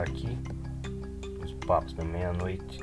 aqui, 0.00 0.38
os 1.42 1.52
papos 1.66 1.92
da 1.94 2.04
meia-noite. 2.04 2.80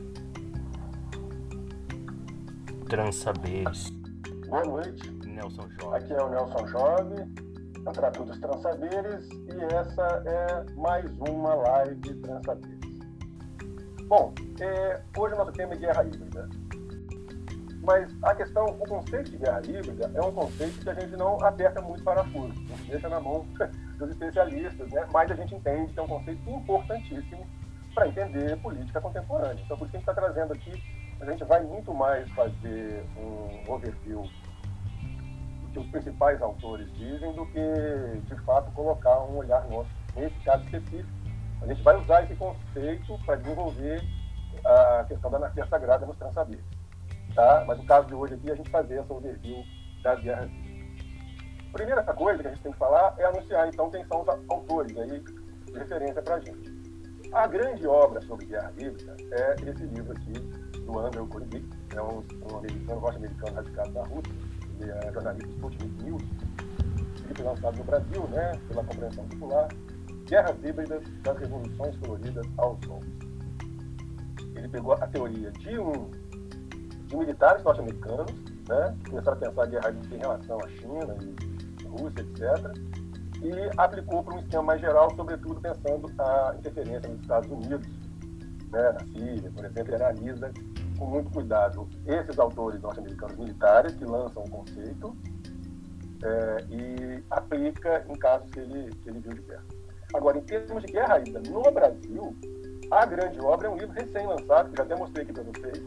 Transaberes. 2.88 3.90
Boa 4.49 4.65
noite. 4.65 5.12
Nelson 5.26 5.68
Jovem. 5.79 5.97
Aqui 5.97 6.13
é 6.13 6.21
o 6.21 6.29
Nelson 6.29 6.68
Jovem, 6.68 7.33
Trato 7.94 8.24
dos 8.26 8.40
Transaberes, 8.40 9.29
e 9.29 9.74
essa 9.74 10.24
é 10.26 10.74
mais 10.76 11.10
uma 11.19 11.55
live 11.55 12.13
Transaberes. 12.15 12.79
Bom, 14.08 14.33
é, 14.59 15.01
hoje 15.18 15.33
o 15.33 15.37
nosso 15.37 15.51
tema 15.54 15.73
é 15.73 15.78
guerra 15.78 16.04
híbrida. 16.04 16.50
Mas 17.84 18.14
a 18.23 18.36
questão, 18.36 18.66
o 18.66 18.88
conceito 18.88 19.32
de 19.32 19.38
guerra 19.38 19.62
híbrida 19.66 20.12
é 20.14 20.22
um 20.22 20.32
conceito 20.32 20.80
que 20.82 20.90
a 20.90 20.94
gente 20.94 21.16
não 21.16 21.41
aperta 21.44 21.82
muito 21.82 22.04
parafuso, 22.04 22.54
a 22.54 22.78
gente 22.78 22.91
deixa 22.91 23.09
na 23.09 23.20
mão 23.20 23.48
dos 24.02 24.12
especialistas, 24.12 24.91
né? 24.91 25.08
mas 25.14 25.32
a 25.32 25.36
gente 25.36 25.55
entende 25.55 25.94
que 25.94 26.00
é 26.00 26.04
um 26.04 26.08
conceito 26.08 26.50
importantíssimo 26.50 27.48
para 27.94 28.08
entender 28.08 28.58
política 28.58 29.02
contemporânea. 29.02 29.62
Então, 29.64 29.77
por 29.77 29.86
isso 29.86 29.91
que 29.91 29.98
a 29.98 30.00
gente 30.00 30.10
está 30.10 30.14
trazendo 30.14 30.54
aqui, 30.54 30.72
a 31.20 31.26
gente 31.26 31.44
vai 31.44 31.62
muito 31.62 31.94
mais 31.94 32.30
fazer 32.32 33.05
um 33.18 33.72
overview 33.72 34.24
do 34.24 35.70
que 35.72 35.80
os 35.80 35.88
principais 35.88 36.41
autores 36.41 36.91
dizem 36.94 37.34
do 37.34 37.46
que, 37.48 38.22
de 38.26 38.36
fato, 38.44 38.72
colocar 38.72 39.22
um 39.24 39.38
olhar 39.38 39.68
nosso 39.68 39.90
nesse 40.16 40.36
caso 40.44 40.63
específico. 40.66 41.10
A 41.62 41.68
gente 41.68 41.82
vai 41.84 41.96
usar 41.96 42.24
esse 42.24 42.36
conceito 42.36 43.18
para 43.26 43.36
desenvolver 43.36 44.02
a 44.66 45.05
questão 45.08 45.30
da 45.30 45.38
anarquia 45.38 45.66
sagrada 45.68 46.05
nos 46.05 46.18
transaberes 46.18 46.66
tá? 47.34 47.63
Mas 47.68 47.77
no 47.77 47.86
caso 47.86 48.08
de 48.08 48.13
hoje 48.13 48.34
aqui, 48.36 48.52
a 48.52 48.55
gente 48.55 48.70
fazer 48.70 48.99
essa 48.99 49.13
overview 49.13 49.63
das 50.04 50.20
guerras 50.22 50.49
primeira 51.72 52.04
coisa 52.04 52.42
que 52.42 52.48
a 52.48 52.52
gente 52.52 52.64
tem 52.64 52.72
que 52.72 52.78
falar 52.78 53.16
é 53.18 53.26
anunciar, 53.26 53.68
então, 53.68 53.90
quem 53.90 54.06
são 54.06 54.22
os 54.22 54.28
autores 54.50 54.98
aí 54.98 55.20
de 55.66 55.74
referência 55.74 56.22
para 56.22 56.36
a 56.36 56.40
gente. 56.40 56.82
A 57.32 57.48
grande 57.48 57.88
obra 57.88 58.22
sobre 58.22 58.46
guerra 58.46 58.74
híbrida 58.78 59.16
é 59.32 59.55
esse 59.70 59.84
livro 59.84 60.12
aqui, 60.12 60.34
do 60.82 61.00
Andrew 61.00 61.28
Korbik, 61.28 61.70
é 61.96 62.02
um, 62.02 62.24
um 62.52 62.58
americano, 62.58 63.02
norte-americano 63.02 63.55
radicado 63.55 63.91
na 63.91 64.02
Rússia, 64.02 64.33
ele 64.80 64.91
é 64.91 65.13
jornalista 65.13 65.50
Sputnik 65.50 66.03
News, 66.03 66.23
foi 67.41 67.45
lançado 67.45 67.78
no 67.78 67.83
Brasil, 67.83 68.28
né, 68.28 68.59
pela 68.67 68.83
compreensão 68.83 69.25
popular, 69.28 69.67
Guerras 70.25 70.63
Híbridas 70.63 71.03
das 71.23 71.38
Revoluções 71.38 71.97
Coloridas 71.97 72.45
aos 72.58 72.80
Golpes. 72.85 73.09
Ele 74.56 74.67
pegou 74.67 74.94
a 74.94 75.08
teoria 75.08 75.52
de 75.52 75.80
um 75.80 76.11
de 77.08 77.17
militares 77.17 77.63
norte-americanos, 77.63 78.31
né, 78.69 78.95
que 79.03 79.09
começaram 79.09 79.38
a 79.38 79.39
pensar 79.39 79.63
a 79.63 79.66
guerra 79.66 79.95
em 80.11 80.17
relação 80.17 80.59
à 80.59 80.67
China 80.69 81.16
e 81.22 81.50
Rússia, 81.92 82.22
etc., 82.22 83.02
e 83.44 83.72
aplicou 83.78 84.23
para 84.23 84.36
um 84.36 84.39
esquema 84.39 84.64
mais 84.64 84.81
geral, 84.81 85.11
sobretudo 85.16 85.59
pensando 85.59 86.11
a 86.20 86.56
interferência 86.59 87.09
nos 87.09 87.22
Estados 87.22 87.50
Unidos, 87.50 87.88
né, 88.72 88.92
na 88.92 89.00
Síria, 89.00 89.52
por 89.52 89.66
exemplo, 89.66 89.95
ele 89.95 90.03
analisa 90.03 90.52
com 90.97 91.06
muito 91.08 91.31
cuidado 91.31 91.89
esses 92.06 92.38
autores 92.38 92.80
norte-americanos 92.81 93.36
militares 93.38 93.95
que 93.95 94.06
lançam 94.06 94.44
o 94.44 94.50
conceito 94.50 95.17
é, 96.23 96.66
e 96.69 97.23
aplica 97.31 98.06
em 98.08 98.14
casos 98.14 98.50
que 98.52 98.59
ele, 98.59 98.89
que 99.02 99.09
ele 99.09 99.19
viu 99.19 99.34
de 99.34 99.42
perto. 99.42 99.75
Agora, 100.14 100.38
em 100.38 100.42
termos 100.42 100.84
de 100.84 100.92
guerra 100.92 101.19
híbrida 101.19 101.42
no 101.50 101.64
Brasil, 101.72 102.36
a 102.92 103.06
grande 103.06 103.39
obra 103.39 103.67
é 103.67 103.72
um 103.72 103.78
livro 103.78 103.94
recém-lançado, 103.94 104.69
que 104.69 104.78
já 104.78 104.84
até 104.84 104.95
mostrei 104.95 105.23
aqui 105.23 105.34
para 105.34 105.44
vocês, 105.44 105.84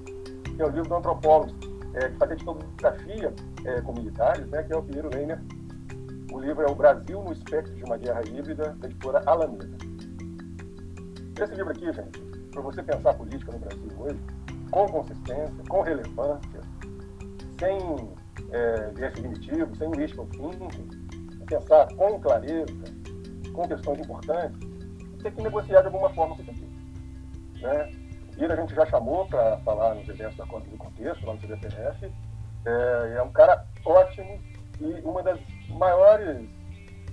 que 0.56 0.62
é 0.62 0.64
o 0.64 0.70
livro 0.70 0.88
do 0.88 0.94
antropólogo, 0.96 1.52
é, 1.94 2.08
que 2.08 2.16
fazia 2.16 2.34
etnografia 2.34 3.34
é, 3.64 3.80
com 3.82 3.92
militares, 3.92 4.46
né, 4.48 4.62
que 4.62 4.72
é 4.72 4.76
o 4.76 4.82
Pinheiro 4.82 5.10
Reiner. 5.10 5.38
O 6.34 6.40
livro 6.40 6.64
é 6.64 6.66
O 6.68 6.74
Brasil 6.74 7.22
no 7.22 7.32
Espectro 7.32 7.72
de 7.76 7.84
uma 7.84 7.96
Guerra 7.96 8.20
Híbrida, 8.26 8.74
da 8.80 8.88
editora 8.88 9.22
Alameda. 9.24 9.70
Esse 11.40 11.54
livro 11.54 11.70
aqui, 11.70 11.92
gente, 11.92 12.20
para 12.50 12.60
você 12.60 12.82
pensar 12.82 13.10
a 13.10 13.14
política 13.14 13.52
no 13.52 13.60
Brasil 13.60 13.88
hoje, 13.96 14.18
com 14.68 14.84
consistência, 14.88 15.64
com 15.68 15.82
relevância, 15.82 16.60
sem 17.60 17.78
é, 18.50 18.90
viés 18.96 19.14
cognitivo, 19.14 19.76
sem 19.76 19.88
wishful 19.96 20.26
thinking, 20.32 20.88
pensar 21.46 21.86
com 21.94 22.20
clareza, 22.20 22.84
com 23.52 23.68
questões 23.68 24.00
importantes, 24.00 24.58
tem 25.22 25.30
que 25.30 25.40
negociar 25.40 25.82
de 25.82 25.86
alguma 25.86 26.10
forma 26.14 26.34
com 26.34 26.42
isso. 26.42 27.62
Né? 27.62 27.92
Ele 28.36 28.52
a 28.52 28.56
gente 28.56 28.74
já 28.74 28.84
chamou 28.86 29.24
para 29.28 29.58
falar 29.58 29.94
nos 29.94 30.08
eventos 30.08 30.36
da 30.36 30.44
Conta 30.46 30.68
do 30.68 30.76
Contexto, 30.78 31.24
lá 31.24 31.34
no 31.34 31.38
CBPF. 31.38 32.12
É, 32.66 33.14
é 33.18 33.22
um 33.22 33.30
cara 33.30 33.64
ótimo 33.84 34.40
e 34.80 35.00
uma 35.04 35.22
das 35.22 35.38
maiores 35.68 36.48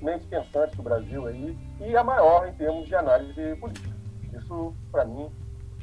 mentes 0.02 0.26
pensantes 0.28 0.76
do 0.76 0.84
Brasil 0.84 1.28
aí, 1.28 1.58
e 1.80 1.96
a 1.96 2.04
maior 2.04 2.48
em 2.48 2.54
termos 2.54 2.88
de 2.88 2.96
análise 2.96 3.56
política. 3.58 3.90
Isso, 4.34 4.74
para 4.92 5.06
mim, 5.06 5.30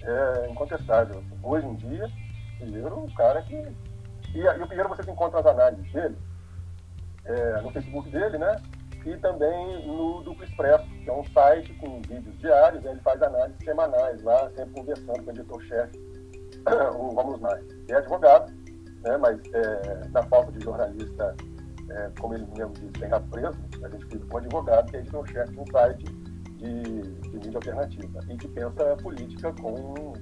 é 0.02 0.50
incontestável. 0.50 1.22
Hoje 1.42 1.66
em 1.66 1.74
dia, 1.76 2.10
Pinheiro, 2.58 2.98
um 2.98 3.14
cara 3.14 3.42
que. 3.42 3.54
E, 4.34 4.40
e 4.40 4.62
o 4.62 4.68
Pinheiro 4.68 4.88
você 4.88 5.08
encontra 5.10 5.40
as 5.40 5.46
análises 5.46 5.92
dele 5.92 6.16
é, 7.24 7.60
no 7.60 7.70
Facebook 7.70 8.10
dele, 8.10 8.38
né? 8.38 8.56
e 9.04 9.16
também 9.18 9.86
no 9.86 10.22
Duplo 10.22 10.44
Expresso, 10.44 10.86
que 11.02 11.08
é 11.08 11.12
um 11.12 11.24
site 11.24 11.72
com 11.74 12.00
vídeos 12.02 12.36
diários, 12.38 12.82
né? 12.82 12.90
ele 12.92 13.00
faz 13.00 13.22
análises 13.22 13.64
semanais 13.64 14.22
lá, 14.22 14.50
sempre 14.50 14.74
conversando 14.74 15.22
com 15.22 15.30
o 15.30 15.34
editor-chefe, 15.34 15.98
o 16.98 17.14
Vamos 17.14 17.40
Mais. 17.40 17.64
é 17.88 17.94
advogado, 17.94 18.52
né? 19.04 19.16
mas 19.16 19.40
é, 19.52 20.08
na 20.08 20.22
falta 20.24 20.52
de 20.52 20.64
jornalista, 20.64 21.34
é, 21.90 22.10
como 22.20 22.34
ele 22.34 22.46
mesmo 22.56 22.72
diz, 22.74 22.90
tem 22.92 23.08
preso, 23.30 23.58
a 23.82 23.88
gente 23.88 24.04
fica 24.06 24.26
com 24.26 24.34
um 24.34 24.38
advogado 24.38 24.90
que 24.90 24.96
é 24.96 25.00
editor-chefe 25.00 25.52
de 25.52 25.60
um 25.60 25.66
site 25.66 26.04
de, 26.58 27.02
de 27.02 27.30
mídia 27.30 27.56
alternativa 27.56 28.20
e 28.28 28.36
que 28.36 28.48
pensa 28.48 28.96
política 28.96 29.52
com 29.60 30.12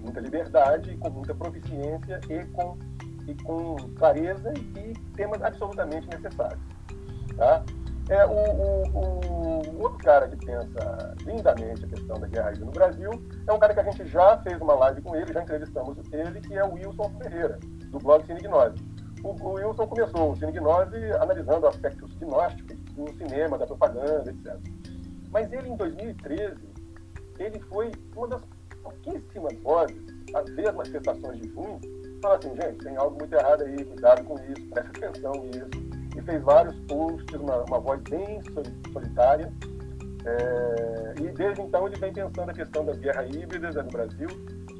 muita 0.00 0.20
liberdade, 0.20 0.96
com 0.98 1.10
muita 1.10 1.34
proficiência 1.34 2.20
e 2.28 2.44
com, 2.52 2.78
e 3.26 3.34
com 3.42 3.76
clareza 3.96 4.52
e 4.76 4.92
temas 5.16 5.42
absolutamente 5.42 6.08
necessários. 6.08 6.60
Tá? 7.36 7.64
É, 8.08 8.26
o, 8.26 8.32
o, 8.32 8.98
o, 8.98 9.82
outro 9.82 9.98
cara 9.98 10.28
que 10.28 10.36
pensa 10.44 11.14
lindamente 11.24 11.84
a 11.84 11.88
questão 11.88 12.18
da 12.18 12.26
guerra 12.26 12.52
no 12.58 12.72
Brasil 12.72 13.10
é 13.46 13.52
um 13.52 13.58
cara 13.58 13.72
que 13.72 13.80
a 13.80 13.84
gente 13.84 14.04
já 14.06 14.38
fez 14.38 14.60
uma 14.60 14.74
live 14.74 15.00
com 15.02 15.14
ele, 15.14 15.32
já 15.32 15.42
entrevistamos 15.42 15.96
ele, 16.12 16.40
que 16.40 16.54
é 16.54 16.64
o 16.64 16.74
Wilson 16.74 17.10
Ferreira, 17.22 17.58
do 17.90 17.98
blog 17.98 18.26
Cine 18.26 18.40
Gnose. 18.40 18.91
O, 19.22 19.52
Wilson 19.52 19.86
começou 19.86 20.32
o 20.32 20.36
Cine 20.36 20.52
Gnose 20.52 20.96
analisando 21.20 21.66
aspectos 21.66 22.12
gnósticos 22.16 22.76
do 22.94 23.12
cinema, 23.16 23.56
da 23.56 23.66
propaganda, 23.66 24.30
etc. 24.30 24.56
Mas 25.30 25.52
ele, 25.52 25.68
em 25.68 25.76
2013, 25.76 26.56
ele 27.38 27.60
foi 27.60 27.92
uma 28.16 28.28
das 28.28 28.42
pouquíssimas 28.82 29.56
vozes 29.62 30.02
a 30.34 30.42
ver 30.42 30.72
manifestações 30.72 31.40
de 31.40 31.48
junho, 31.50 31.80
fala 32.20 32.36
assim, 32.36 32.54
gente, 32.56 32.84
tem 32.84 32.96
algo 32.96 33.16
muito 33.18 33.34
errado 33.34 33.62
aí, 33.62 33.84
cuidado 33.84 34.24
com 34.24 34.34
isso, 34.34 34.66
preste 34.70 35.04
atenção 35.04 35.32
nisso 35.44 35.92
e 36.16 36.22
fez 36.22 36.42
vários 36.42 36.74
posts, 36.80 37.40
uma, 37.40 37.62
uma 37.64 37.80
voz 37.80 38.00
bem 38.08 38.40
solitária. 38.92 39.52
É, 40.24 41.14
e 41.20 41.32
desde 41.32 41.62
então 41.62 41.86
ele 41.86 41.96
vem 41.96 42.12
pensando 42.12 42.50
a 42.50 42.54
questão 42.54 42.84
das 42.84 42.96
guerras 42.98 43.28
híbridas 43.34 43.74
no 43.74 43.90
Brasil, 43.90 44.28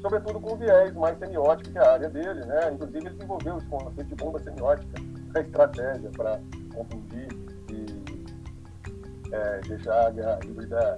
sobretudo 0.03 0.39
com 0.41 0.57
viés 0.57 0.93
mais 0.95 1.17
semiótico, 1.17 1.71
que 1.71 1.77
é 1.77 1.81
a 1.81 1.93
área 1.93 2.09
dele. 2.09 2.45
Né? 2.45 2.73
Inclusive 2.73 2.99
ele 2.99 3.09
desenvolveu 3.11 3.57
esse 3.57 3.67
conceito 3.67 4.03
de 4.03 4.15
bomba 4.15 4.39
semiótica, 4.39 5.01
a 5.33 5.39
estratégia 5.39 6.11
para 6.11 6.41
confundir 6.75 7.27
e 7.71 9.33
é, 9.33 9.61
deixar 9.61 10.07
a 10.07 10.11
guerra 10.11 10.39
híbrida 10.43 10.97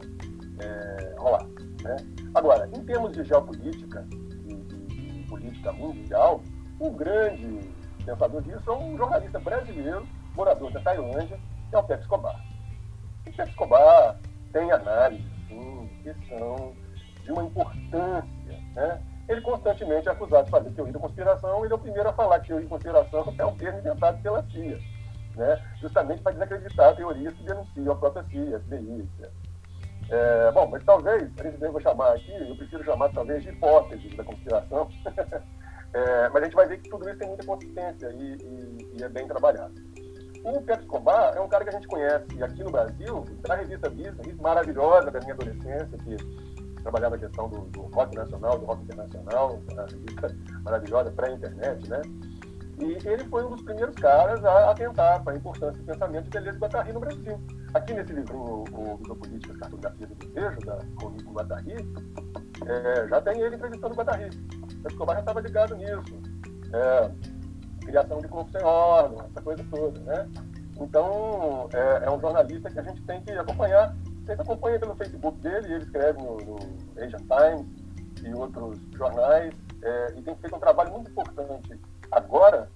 é, 0.60 1.16
rolar. 1.20 1.46
Né? 1.84 1.96
Agora, 2.34 2.68
em 2.76 2.84
termos 2.84 3.12
de 3.12 3.24
geopolítica 3.24 4.06
e, 4.50 5.24
política 5.30 5.72
mundial, 5.72 6.42
um 6.82 6.92
grande 6.92 7.60
pensador 8.04 8.42
disso 8.42 8.64
é 8.68 8.74
um 8.74 8.98
jornalista 8.98 9.40
brasileiro 9.40 10.06
morador 10.36 10.72
da 10.72 10.82
Tailândia, 10.82 11.40
que 11.70 11.76
é 11.76 11.78
o 11.78 11.84
Pepe 11.84 12.02
Escobar. 12.02 12.44
O 13.22 13.32
Pepe 13.32 13.50
Escobar 13.50 14.20
tem 14.52 14.72
análises, 14.72 15.26
que 16.04 16.14
são 16.28 16.74
de 17.26 17.32
uma 17.32 17.44
importância. 17.44 18.36
Né? 18.76 19.02
Ele 19.28 19.42
constantemente 19.42 20.08
é 20.08 20.12
acusado 20.12 20.46
de 20.46 20.52
fazer 20.52 20.70
teoria 20.72 20.94
da 20.94 21.00
conspiração, 21.00 21.64
ele 21.64 21.74
é 21.74 21.76
o 21.76 21.80
primeiro 21.80 22.10
a 22.10 22.14
falar 22.14 22.40
que 22.40 22.48
teoria 22.48 22.68
da 22.68 22.76
conspiração 22.76 23.34
é 23.38 23.46
um 23.46 23.56
termo 23.56 23.80
inventado 23.80 24.22
pela 24.22 24.44
CIA, 24.52 24.80
né? 25.36 25.62
justamente 25.82 26.22
para 26.22 26.34
desacreditar 26.34 26.96
teorias 26.96 27.34
que 27.34 27.44
denunciam 27.44 27.94
a 27.94 27.96
própria 27.96 28.24
CIA, 28.26 28.60
FBI, 28.60 29.02
etc. 29.02 29.32
É, 30.10 30.52
bom, 30.52 30.68
mas 30.68 30.84
talvez, 30.84 31.32
a 31.40 31.44
gente 31.44 31.58
deva 31.58 31.82
chamar 31.82 32.14
aqui, 32.14 32.32
eu 32.32 32.56
prefiro 32.56 32.84
chamar 32.84 33.10
talvez 33.10 33.42
de 33.42 33.50
hipóteses 33.50 34.16
da 34.16 34.24
conspiração, 34.24 34.88
é, 35.94 36.30
mas 36.30 36.44
a 36.44 36.46
gente 36.46 36.56
vai 36.56 36.68
ver 36.68 36.80
que 36.80 36.90
tudo 36.90 37.10
isso 37.10 37.18
tem 37.18 37.28
muita 37.28 37.46
consistência 37.46 38.12
e, 38.12 38.36
e, 38.36 38.98
e 39.00 39.04
é 39.04 39.10
bem 39.10 39.28
trabalhado. 39.28 39.74
O 40.44 40.62
Pedro 40.62 40.84
Escobar 40.84 41.36
é 41.36 41.42
um 41.42 41.48
cara 41.48 41.64
que 41.64 41.72
a 41.72 41.74
gente 41.74 41.88
conhece 41.88 42.44
aqui 42.44 42.64
no 42.64 42.70
Brasil, 42.70 43.26
da 43.42 43.56
revista 43.56 43.90
Vista, 43.90 44.22
maravilhosa 44.40 45.10
da 45.10 45.20
minha 45.20 45.34
adolescência, 45.34 45.98
que 45.98 46.18
trabalhava 46.86 47.16
a 47.16 47.18
questão 47.18 47.50
do, 47.50 47.62
do 47.62 47.82
rock 47.82 48.16
nacional, 48.16 48.60
do 48.60 48.66
rock 48.66 48.84
internacional, 48.84 49.60
maravilhosa 50.64 51.12
pré-internet, 51.12 51.90
né? 51.90 52.02
E 52.78 53.08
ele 53.08 53.24
foi 53.26 53.44
um 53.44 53.50
dos 53.50 53.62
primeiros 53.64 53.96
caras 53.96 54.44
a 54.46 54.72
atentar 54.72 55.24
para 55.24 55.34
a 55.34 55.36
importância 55.36 55.82
do 55.82 55.86
pensamento 55.86 56.26
de 56.26 56.30
Deleuze 56.30 56.58
e 56.58 56.62
Guattari 56.62 56.94
no 56.94 57.00
Brasil. 57.00 57.42
Aqui 57.74 57.94
nesse 57.94 58.14
livrinho, 58.14 58.66
o 58.72 58.98
Visopolíticas, 58.98 59.58
Cartografia 59.58 60.08
do 60.08 60.16
Desejo, 60.16 60.60
da 60.60 60.80
Monique 61.02 61.32
Guattari, 61.32 61.76
é, 62.68 63.08
já 63.08 63.22
tem 63.22 63.40
ele 63.40 63.56
entrevistando 63.56 63.96
Guattari. 63.96 64.30
O 64.84 64.88
Escobar 64.88 65.16
já 65.16 65.22
estava 65.22 65.40
ligado 65.40 65.76
nisso. 65.76 66.22
É, 66.74 67.12
criação 67.86 68.20
de 68.20 68.28
corpo 68.28 68.52
sem 68.52 68.64
órgão, 68.64 69.26
essa 69.26 69.42
coisa 69.42 69.66
toda, 69.72 70.00
né? 70.02 70.30
Então, 70.80 71.70
é, 71.74 72.06
é, 72.06 72.12
um 72.12 72.20
jornalista 72.20 72.70
que 72.70 72.80
a 72.80 72.84
gente 72.84 73.02
tem 73.04 73.22
que 73.22 73.32
acompanhar. 73.32 73.96
Você 74.26 74.32
acompanha 74.34 74.80
pelo 74.80 74.96
Facebook 74.96 75.40
dele, 75.40 75.74
ele 75.74 75.84
escreve 75.84 76.22
no, 76.22 76.38
no 76.38 76.56
Asian 76.98 77.20
Times 77.20 77.68
e 78.24 78.34
outros 78.34 78.80
jornais, 78.98 79.54
é, 79.84 80.14
e 80.18 80.22
tem 80.24 80.36
feito 80.36 80.56
um 80.56 80.60
trabalho 80.60 80.92
muito 80.94 81.12
importante 81.12 81.80
agora 82.12 82.70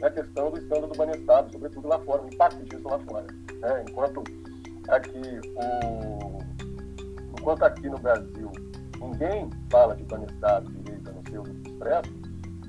na 0.00 0.10
questão 0.10 0.50
do 0.50 0.58
escândalo 0.58 0.88
do 0.88 0.98
Banestado, 0.98 1.52
sobretudo 1.52 1.88
lá 1.88 1.98
fora, 2.00 2.22
o 2.22 2.28
impacto 2.28 2.62
disso 2.64 2.88
lá 2.88 2.98
fora. 3.00 3.26
Né? 3.60 3.84
Enquanto 3.88 4.22
aqui 4.88 5.40
o 5.56 6.42
enquanto 7.38 7.64
aqui 7.64 7.88
no 7.88 7.98
Brasil 7.98 8.52
ninguém 9.00 9.50
fala 9.70 9.96
de 9.96 10.04
Banestado 10.04 10.70
direito 10.70 11.10
a 11.10 11.12
não 11.12 11.22
ser 11.28 11.38
o 11.38 11.42
Expresso, 11.66 12.12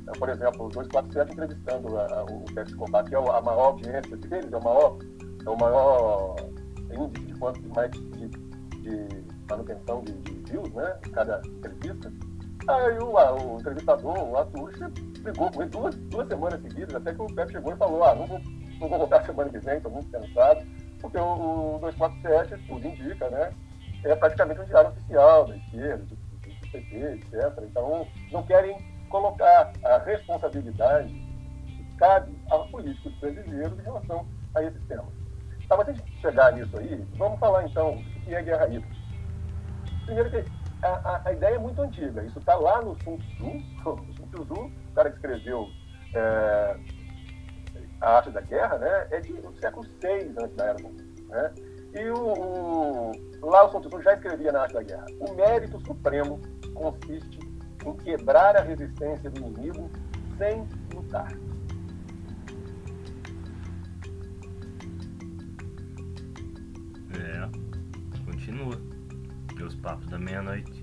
então, 0.01 0.13
por 0.15 0.29
exemplo, 0.29 0.65
o 0.65 0.69
247 0.69 1.31
entrevistando 1.31 1.97
a, 1.97 2.05
a, 2.07 2.23
o 2.23 2.43
Pérez 2.53 2.69
Escobar, 2.71 3.05
que 3.05 3.15
é 3.15 3.17
a 3.17 3.41
maior 3.41 3.67
audiência 3.67 4.17
deles, 4.17 4.51
é 4.51 4.57
o 4.57 4.63
maior, 4.63 4.97
é 5.45 5.49
o 5.49 5.57
maior 5.57 6.35
de 6.93 7.33
quanto 7.35 7.61
mais 7.69 7.91
de, 7.91 8.27
de 8.29 9.23
manutenção 9.49 10.03
de, 10.03 10.13
de 10.13 10.51
views, 10.51 10.71
né? 10.73 10.97
Cada 11.11 11.41
entrevista. 11.45 12.11
Aí 12.67 12.97
o, 12.99 13.17
a, 13.17 13.33
o 13.33 13.59
entrevistador, 13.59 14.17
o 14.17 14.37
Arthur, 14.37 14.71
brigou 15.21 15.51
com 15.51 15.61
ele 15.61 15.71
duas, 15.71 15.95
duas 15.95 16.27
semanas 16.27 16.61
seguidas, 16.61 16.95
até 16.95 17.13
que 17.13 17.21
o 17.21 17.27
Pepe 17.27 17.51
chegou 17.51 17.73
e 17.73 17.77
falou, 17.77 18.03
ah, 18.03 18.15
não 18.15 18.25
vou, 18.25 18.39
não 18.79 18.89
vou 18.89 18.99
voltar 18.99 19.23
semana 19.25 19.49
que 19.49 19.59
vem, 19.59 19.77
estou 19.77 19.91
muito 19.91 20.09
cansado, 20.09 20.65
porque 21.01 21.17
o, 21.17 21.75
o 21.75 21.79
247, 21.79 22.67
tudo 22.67 22.87
indica, 22.87 23.29
né? 23.29 23.51
É 24.05 24.15
praticamente 24.15 24.61
um 24.61 24.65
diário 24.65 24.91
oficial 24.91 25.45
da 25.45 25.57
esquerda, 25.57 26.03
do, 26.05 26.15
do, 26.15 26.59
do 26.59 26.71
PT, 26.71 26.95
etc. 26.95 27.63
Então, 27.63 28.07
não 28.31 28.43
querem 28.43 28.77
colocar 29.09 29.71
a 29.83 29.97
responsabilidade 29.99 31.13
que 31.67 31.97
cabe 31.97 32.35
aos 32.49 32.69
políticos 32.71 33.13
brasileiros 33.19 33.79
em 33.79 33.83
relação 33.83 34.25
a 34.55 34.63
esse 34.63 34.79
tema. 34.87 35.22
Tá, 35.73 35.77
mas 35.77 35.87
antes 35.89 36.03
de 36.03 36.21
chegar 36.21 36.53
nisso 36.53 36.77
aí, 36.77 37.03
vamos 37.17 37.39
falar 37.39 37.65
então 37.65 37.95
o 37.95 38.03
que 38.21 38.35
é 38.35 38.43
guerra 38.43 38.67
híbrida. 38.67 38.95
Primeiro 40.05 40.29
que 40.29 40.45
a, 40.83 40.87
a, 40.87 41.21
a, 41.25 41.33
ideia 41.33 41.55
é 41.55 41.57
muito 41.57 41.81
antiga, 41.81 42.23
isso 42.23 42.37
está 42.37 42.53
lá 42.55 42.79
no 42.83 42.95
Sun 43.01 43.17
Tzu, 43.17 43.47
o 43.89 44.13
Sun 44.13 44.45
Tzu, 44.45 44.53
o 44.53 44.93
cara 44.93 45.09
que 45.09 45.15
escreveu 45.15 45.67
é, 46.13 46.77
a 48.01 48.17
arte 48.17 48.29
da 48.29 48.41
guerra, 48.41 48.77
né, 48.77 49.07
é 49.09 49.19
de, 49.19 49.33
do 49.33 49.59
século 49.59 49.83
VI 49.99 50.35
antes 50.37 50.55
da 50.55 50.65
era. 50.65 50.77
Né? 51.29 51.51
E 51.95 52.09
o, 52.09 53.11
o, 53.41 53.49
lá 53.49 53.63
o 53.63 53.71
Sun 53.71 53.81
Tzu 53.81 54.01
já 54.03 54.13
escrevia 54.13 54.51
na 54.51 54.61
arte 54.61 54.75
da 54.75 54.83
guerra. 54.83 55.05
O 55.21 55.33
mérito 55.33 55.79
supremo 55.87 56.39
consiste 56.75 57.39
em 57.83 57.93
quebrar 57.97 58.55
a 58.57 58.61
resistência 58.61 59.27
do 59.31 59.39
inimigo 59.39 59.89
sem 60.37 60.67
lutar. 60.93 61.31
Continua. 68.25 68.79
Os 69.65 69.75
papos 69.75 70.07
da 70.07 70.17
meia-noite. 70.17 70.82